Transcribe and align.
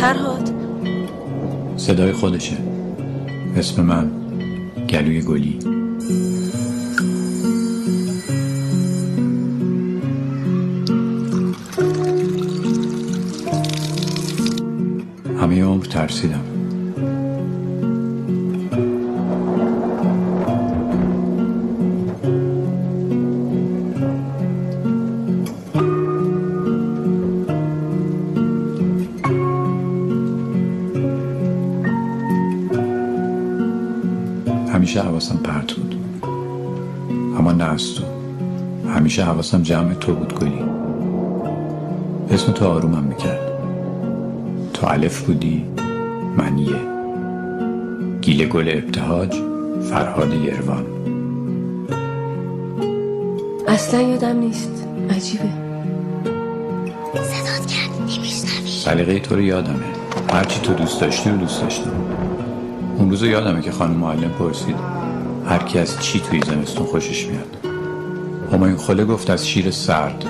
فرهاد. 0.00 0.50
صدای 1.76 2.12
خودشه. 2.12 2.56
اسم 3.56 3.82
من 3.82 4.10
گلوی 4.88 5.22
گلی. 5.22 5.58
همه 15.40 15.64
عمر 15.64 15.84
ترسیدم. 15.84 16.59
همیشه 34.72 35.02
حواسم 35.02 35.36
پرت 35.36 35.72
بود. 35.72 35.94
اما 37.38 37.52
نه 37.52 37.64
از 37.64 37.94
تو. 37.94 38.04
همیشه 38.94 39.24
حواسم 39.24 39.62
جمع 39.62 39.94
تو 39.94 40.14
بود 40.14 40.38
گلی. 40.40 40.64
اسم 42.30 42.52
تو 42.52 42.66
آرومم 42.66 43.04
می‌کرد. 43.04 43.52
تو 44.74 44.86
الف 44.86 45.22
بودی 45.22 45.64
من 46.36 46.58
یه. 46.58 46.76
گیل 48.20 48.48
گل 48.48 48.68
ابتهاج 48.68 49.34
فرهاد 49.90 50.34
یروان. 50.34 50.84
اصلا 53.68 54.00
یادم 54.00 54.38
نیست. 54.38 54.86
عجیبه. 55.10 55.48
صدات 57.14 57.66
کرد 57.66 58.00
نمیشنوی. 58.00 58.70
سلیقه 58.84 59.18
تو 59.18 59.34
رو 59.34 59.40
یادمه. 59.40 59.76
هرچی 60.32 60.60
تو 60.60 60.74
دوست 60.74 61.00
داشتی 61.00 61.30
رو 61.30 61.36
دوست 61.36 61.62
داشتم. 61.62 61.90
اون 63.00 63.10
روزو 63.10 63.26
یادمه 63.26 63.62
که 63.62 63.72
خانم 63.72 63.96
معلم 63.96 64.30
پرسید 64.30 64.76
هر 65.46 65.58
کی 65.58 65.78
از 65.78 66.00
چی 66.00 66.20
توی 66.20 66.40
زمستون 66.46 66.86
خوشش 66.86 67.26
میاد؟ 67.26 67.56
همایون 68.52 68.78
خله 68.78 69.04
گفت 69.04 69.30
از 69.30 69.48
شیر 69.48 69.70
سرد 69.70 70.24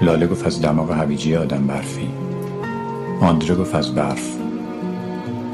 لاله 0.00 0.26
گفت 0.26 0.46
از 0.46 0.62
دماغ 0.62 0.90
هویجی 0.90 1.36
آدم 1.36 1.66
برفی 1.66 2.10
آندره 3.20 3.54
گفت 3.54 3.74
از 3.74 3.94
برف 3.94 4.36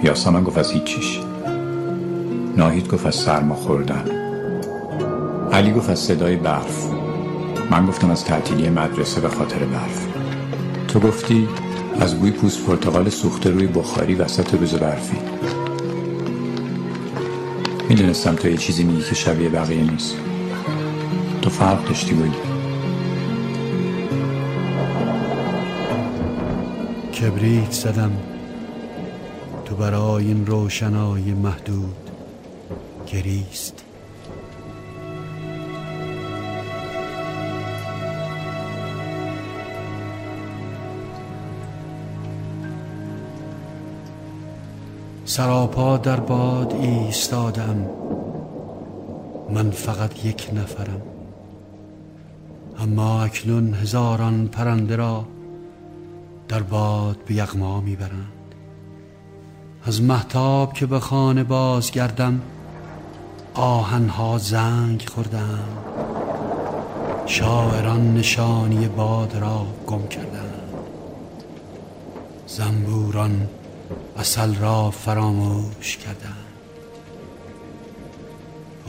یاسمن 0.03 0.45
گفت 0.45 0.59
از 0.59 0.71
هیچیش 0.71 1.21
ناهید 2.57 2.89
گفت 2.89 3.07
از 3.07 3.15
سرما 3.15 3.55
خوردن 3.55 4.05
علی 5.53 5.73
گفت 5.73 5.91
از 5.91 5.99
صدای 5.99 6.37
برف 6.37 6.87
من 7.71 7.87
گفتم 7.87 8.11
از 8.11 8.25
تعطیلی 8.25 8.71
مدرسه 8.71 9.21
به 9.21 9.29
خاطر 9.29 9.59
برف. 9.59 10.07
تو 10.89 11.01
گفتی 11.01 11.49
از 12.01 12.15
بوی 12.15 12.31
پوست 12.31 12.65
پرتقال 12.65 13.09
سوخته 13.09 13.51
روی 13.51 13.67
بخاری 13.67 14.15
وسط 14.15 14.55
روز 14.55 14.75
برفی. 14.75 15.17
می‌دونستم 17.89 18.35
تو 18.35 18.49
یه 18.49 18.57
چیزی 18.57 18.85
میگی 18.85 19.03
که 19.03 19.15
شبیه 19.15 19.49
بقیه 19.49 19.91
نیست. 19.91 20.15
تو 21.43 21.51
فرق 21.51 21.85
داشتی 21.89 22.15
بودی. 22.15 22.39
کبریت 27.21 27.73
زدم 27.73 28.13
تو 29.65 29.75
برای 29.75 30.27
این 30.27 30.47
روشنای 30.47 31.23
محدود. 31.23 32.11
گریست. 33.13 33.88
سراپا 45.39 45.97
در 45.97 46.21
باد 46.21 46.73
ایستادم. 46.73 47.87
من 49.51 49.71
فقط 49.71 50.25
یک 50.25 50.51
نفرم. 50.55 51.03
اما 52.79 53.23
اکنون 53.23 53.75
هزاران 53.75 54.49
پرنده 54.49 54.97
را 54.97 55.25
در 56.49 56.63
باد 56.63 57.17
به 57.27 57.35
یغما 57.35 57.81
می‌برند. 57.81 58.55
از 59.85 60.03
محتاب 60.03 60.73
که 60.73 60.87
به 60.87 61.01
خانه 61.01 61.45
بازگردم 61.45 62.41
آهنها 63.55 64.39
زنگ 64.39 65.09
خوردند 65.15 65.79
شاعران 67.27 68.15
نشانی 68.15 68.89
باد 68.89 69.37
را 69.37 69.67
گم 69.87 70.09
کردند 70.09 70.63
زنبوران 72.47 73.49
اصل 74.19 74.55
را 74.55 74.91
فراموش 74.91 75.97
کردند. 75.97 76.45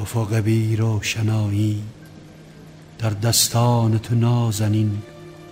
افق 0.01 0.35
بی 0.35 0.75
روشنایی 0.75 1.83
در 2.99 3.09
دستان 3.09 3.97
تو 3.99 4.15
نازنین 4.15 5.01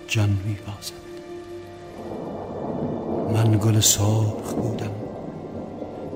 جان 0.08 0.38
میبازد 0.44 0.92
من 3.34 3.58
گل 3.58 3.80
سرخ 3.80 4.52
بودم 4.52 4.90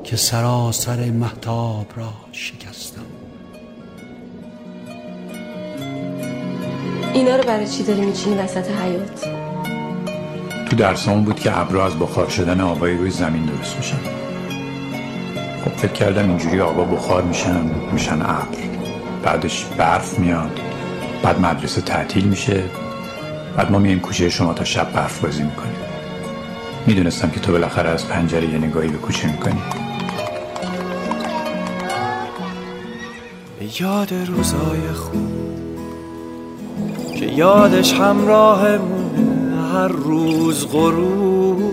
که 0.05 0.17
سراسر 0.17 1.11
محتاب 1.11 1.87
را 1.97 2.13
شکستم. 2.33 3.03
اینا 7.15 7.37
رو 7.37 7.43
برای 7.43 7.69
چی 7.69 7.83
داری 7.83 8.01
میچینی 8.01 8.35
وسط 8.35 8.71
حیات 8.71 9.42
تو 10.73 10.79
درسامون 10.79 11.25
بود 11.25 11.41
که 11.41 11.59
ابرا 11.59 11.87
از 11.87 11.99
بخار 11.99 12.29
شدن 12.29 12.61
آبای 12.61 12.97
روی 12.97 13.11
زمین 13.11 13.45
درست 13.45 13.77
میشن. 13.77 13.99
خب 15.65 15.71
فکر 15.77 15.93
کردم 15.93 16.29
اینجوری 16.29 16.61
آبا 16.61 16.85
بخار 16.85 17.23
میشن 17.23 17.71
میشن 17.93 18.23
ابر. 18.23 18.57
بعدش 19.23 19.65
برف 19.79 20.19
میاد. 20.19 20.61
بعد 21.23 21.41
مدرسه 21.41 21.81
تعطیل 21.81 22.25
میشه. 22.25 22.65
بعد 23.57 23.71
ما 23.71 23.79
میایم 23.79 24.01
کوچه 24.01 24.29
شما 24.29 24.53
تا 24.53 24.65
شب 24.65 24.93
برف 24.93 25.21
بازی 25.21 25.43
می‌کنیم. 25.43 25.77
می‌دونستم 26.87 27.31
که 27.31 27.41
تو 27.41 27.53
بالاخره 27.53 27.91
از 27.91 28.09
پنجره 28.09 28.47
یه 28.49 28.59
نگاهی 28.59 28.89
به 28.89 28.99
کوچه 28.99 29.29
می‌کنی. 29.29 29.63
یاد 33.81 34.15
روزای 34.27 34.93
خوب 34.95 35.33
که 37.19 37.27
یادش 37.27 37.93
همراهمونه 37.95 39.02
هر 39.73 39.89
روز 39.89 40.67
غروب. 40.67 41.73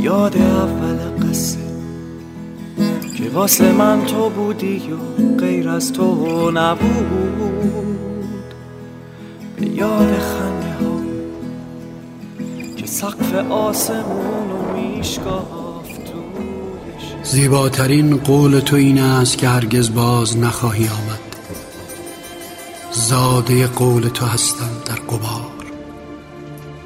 یاد 0.00 0.36
اول 0.36 1.28
قصه 1.28 1.58
که 3.16 3.30
واسه 3.34 3.72
من 3.72 4.06
تو 4.06 4.30
بودی 4.30 4.82
و 4.92 4.96
غیر 5.36 5.68
از 5.68 5.92
تو 5.92 6.50
نبود. 6.50 8.04
به 9.56 9.66
یاد 9.66 10.18
خنده 10.18 10.84
ها 10.84 11.00
که 12.76 12.86
سقف 12.86 13.34
آسمون 13.50 14.50
و 14.50 14.76
میشکافت 14.76 15.74
زیباترین 17.22 18.16
قول 18.16 18.60
تو 18.60 18.76
این 18.76 18.98
است 18.98 19.38
که 19.38 19.48
هرگز 19.48 19.94
باز 19.94 20.38
نخواهی 20.38 20.84
آمد. 20.84 21.20
زاده 22.92 23.66
قول 23.66 24.08
تو 24.08 24.26
هستم 24.26 24.70
در 24.86 24.94
قبار 24.94 25.43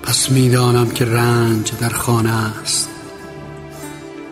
پس 0.09 0.31
می‌دانم 0.31 0.91
که 0.91 1.05
رنج 1.05 1.73
در 1.81 1.89
خانه 1.89 2.31
است. 2.63 2.89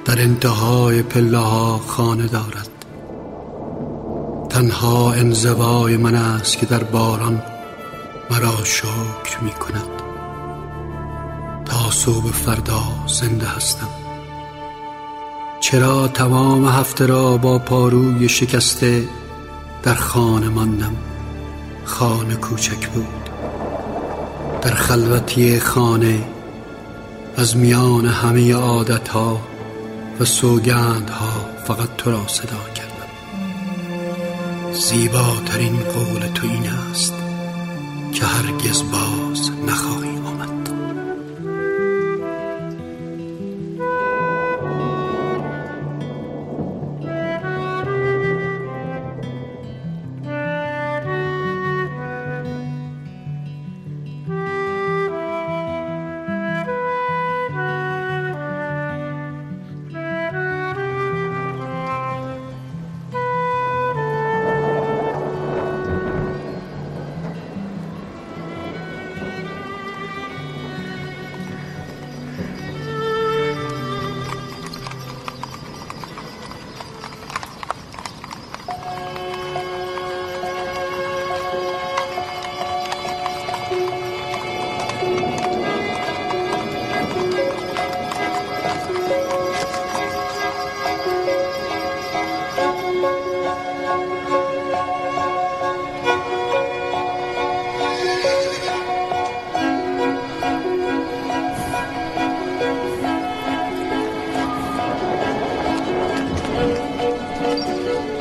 در 0.04 0.20
انتهای 0.20 1.02
پله 1.02 1.38
ها 1.38 1.78
خانه 1.78 2.26
دارد. 2.26 2.68
تنها 4.50 5.12
انزوای 5.12 5.96
من 5.96 6.14
است 6.14 6.58
که 6.58 6.66
در 6.66 6.84
باران 6.84 7.42
مرا 8.30 8.64
شکر 8.64 9.40
می 9.42 9.50
کند 9.50 10.02
تا 11.64 11.90
صبح 11.90 12.32
فردا 12.32 12.82
زنده 13.06 13.46
هستم. 13.46 13.88
چرا 15.60 16.08
تمام 16.08 16.68
هفته 16.68 17.06
را 17.06 17.36
با 17.36 17.58
پاروی 17.58 18.28
شکسته 18.28 19.08
در 19.82 19.94
خانه 19.94 20.48
ماندم؟ 20.48 20.96
خانه 21.84 22.34
کوچک 22.34 22.88
بود. 22.88 23.25
در 24.66 24.74
خلوتی 24.74 25.60
خانه 25.60 26.24
از 27.36 27.56
میان 27.56 28.06
همه 28.06 28.54
عادتها 28.54 29.40
و 30.20 30.24
سوگندها 30.24 31.46
فقط 31.64 31.88
تو 31.98 32.10
را 32.10 32.28
صدا 32.28 32.68
کردم. 32.74 33.10
زیباترین 34.72 35.76
قول 35.76 36.26
تو 36.34 36.46
این 36.46 36.66
است 36.90 37.14
که 38.12 38.24
هرگز 38.24 38.82
باز 38.82 39.50
نخواهی 39.66 40.16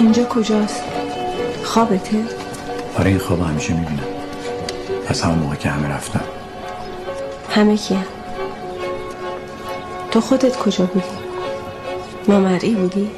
اینجا 0.06 0.24
کجاست؟ 0.24 0.84
خوابته؟ 1.64 2.24
آره 3.00 3.08
این 3.10 3.20
خواب 3.20 3.42
همیشه 3.42 3.74
می‌بینم. 3.74 4.04
از 5.08 5.22
همون 5.22 5.40
موقع 5.40 5.56
که 5.56 5.70
همه 5.70 5.88
رفتن. 5.88 6.22
همه 7.50 7.78
کیم 7.78 8.06
تو 10.12 10.22
خودت 10.22 10.58
کجا 10.58 10.86
بودی؟ 10.86 11.06
نامرئی 12.28 12.76
بودی؟ 12.76 13.12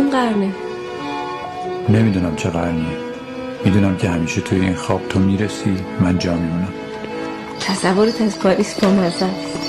کدوم 0.00 0.10
قرنه. 0.10 0.52
نمی‌دونم 1.88 2.36
چه 2.36 2.50
قرنیه 2.50 2.96
می‌دونم 3.64 3.96
که 3.96 4.08
همیشه 4.08 4.40
توی 4.40 4.60
این 4.60 4.74
خواب 4.74 5.08
تو 5.08 5.18
می‌رسی 5.18 5.76
من 6.00 6.18
جا 6.18 6.32
میمونم. 6.32 6.72
تصورت 7.60 8.20
از 8.22 8.38
پاریس 8.38 8.80
با 8.80 8.90
مزه 8.90 9.24
است. 9.24 9.60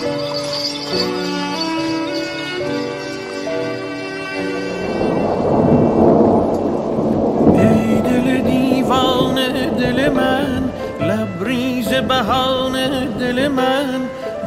بهانه 12.07 13.07
دل 13.19 13.47
من 13.47 14.01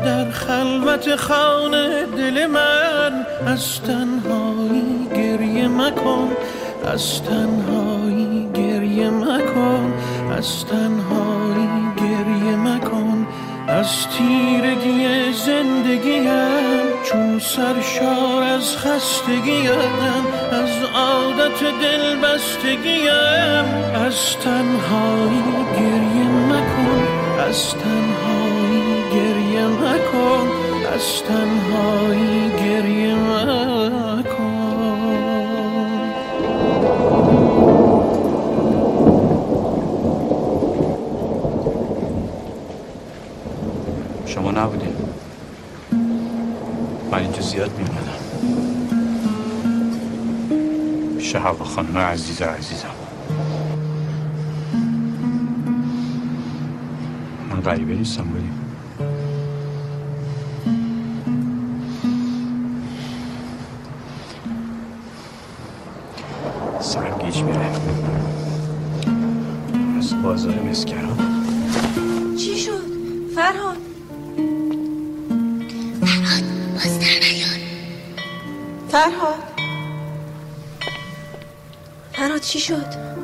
در 0.04 0.30
خلوت 0.30 1.16
خانه 1.16 2.06
دل 2.16 2.46
من 2.46 3.26
از 3.46 3.64
مکن. 5.84 6.28
از 6.92 7.22
تنهایی 7.22 8.48
گریه 8.54 9.10
مکن. 9.10 9.92
از 10.38 10.66
تنهایی 10.66 11.68
گریه 11.96 12.56
مکن. 12.56 13.26
از 13.68 14.08
تیرگی 14.08 15.32
زندگیم 15.32 16.24
چون 17.04 17.38
سرشار 17.38 18.42
از 18.42 18.76
خستگیم. 18.76 19.70
از 20.52 20.70
عادت 20.94 21.60
دل 21.82 22.16
بستگیم 22.16 23.64
از 24.06 24.36
تنهایی 24.44 25.42
گریه 25.76 26.28
مکن. 26.50 27.02
از 27.48 27.74
تنهایی 27.74 29.04
گریه 29.12 29.66
مکن. 29.66 30.48
از 30.94 31.22
تنهایی 31.28 32.50
گریه 32.58 33.14
مکن. 33.14 33.63
من 47.14 47.20
اینجا 47.20 47.40
زیاد 47.40 47.70
میمونم 47.78 48.14
هوا 51.34 51.64
خانم 51.64 51.98
عزیز 51.98 52.42
عزیزم 52.42 52.88
من 57.50 57.60
غریبه 57.60 57.94
نیستم 57.94 58.22
بودیم 58.22 58.60
سرگیج 66.80 67.42
میره. 67.42 67.70
از 69.98 70.22
بازار 70.22 70.54
مسکران. 70.54 71.18
چی 72.36 72.58
شد؟ 72.58 72.84
فرهاد؟ 73.34 73.83
فرهاد. 79.04 79.38
فرهاد 82.12 82.40
چی 82.40 82.60
شد؟ 82.60 83.23